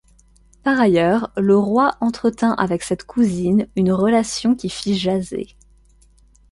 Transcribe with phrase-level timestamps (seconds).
[0.63, 5.49] Par ailleurs, le roi entretint avec cette cousine une relation qui fit jaser.